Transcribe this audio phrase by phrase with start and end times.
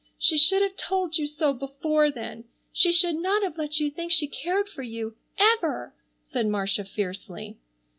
[0.17, 2.45] "She should have told you so before then.
[2.73, 5.93] She should not have let you think she cared for you—ever!"
[6.23, 7.59] said Marcia fiercely.